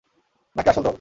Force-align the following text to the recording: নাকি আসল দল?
নাকি 0.55 0.69
আসল 0.69 0.81
দল? 0.81 0.89